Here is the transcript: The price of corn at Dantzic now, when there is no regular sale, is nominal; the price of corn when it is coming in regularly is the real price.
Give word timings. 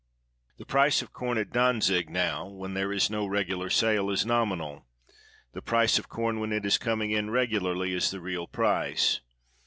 The 0.57 0.65
price 0.65 1.03
of 1.03 1.13
corn 1.13 1.37
at 1.37 1.51
Dantzic 1.51 2.09
now, 2.09 2.47
when 2.47 2.73
there 2.73 2.91
is 2.91 3.11
no 3.11 3.27
regular 3.27 3.69
sale, 3.69 4.09
is 4.09 4.25
nominal; 4.25 4.87
the 5.53 5.61
price 5.61 5.99
of 5.99 6.09
corn 6.09 6.39
when 6.39 6.51
it 6.51 6.65
is 6.65 6.79
coming 6.79 7.11
in 7.11 7.29
regularly 7.29 7.93
is 7.93 8.09
the 8.09 8.19
real 8.19 8.47
price. 8.47 9.21